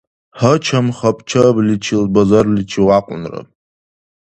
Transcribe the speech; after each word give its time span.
Гьачам 0.39 0.87
хабчабличил 0.97 2.03
базарличи 2.13 2.81
вякьунра. 2.87 3.41